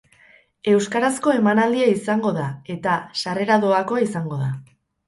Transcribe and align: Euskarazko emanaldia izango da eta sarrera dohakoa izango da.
Euskarazko 0.71 1.35
emanaldia 1.41 1.91
izango 1.93 2.35
da 2.41 2.49
eta 2.79 2.99
sarrera 3.23 3.63
dohakoa 3.69 4.05
izango 4.11 4.43
da. 4.43 4.55